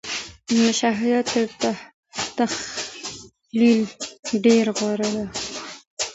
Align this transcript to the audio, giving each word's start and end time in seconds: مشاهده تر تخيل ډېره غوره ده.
مشاهده 0.63 1.19
تر 1.61 1.75
تخيل 2.37 3.81
ډېره 4.43 4.71
غوره 4.77 5.07
ده. 5.15 5.25